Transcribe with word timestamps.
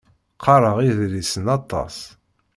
Qqareɣ 0.37 0.77
idlisen 0.89 1.45
aṭas. 1.57 1.97